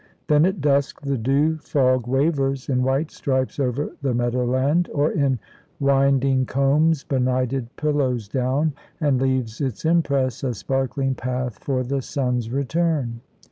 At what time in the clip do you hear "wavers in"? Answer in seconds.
2.07-2.81